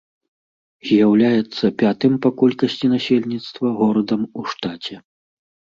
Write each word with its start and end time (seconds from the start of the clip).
З'яўляецца 0.91 1.65
пятым 1.81 2.13
па 2.25 2.29
колькасці 2.41 2.85
насельніцтва 2.95 3.65
горадам 3.85 4.21
у 4.39 4.53
штаце. 4.53 4.95